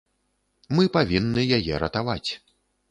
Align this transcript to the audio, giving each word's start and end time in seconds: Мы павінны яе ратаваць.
Мы 0.79 0.83
павінны 0.97 1.47
яе 1.59 1.73
ратаваць. 1.87 2.29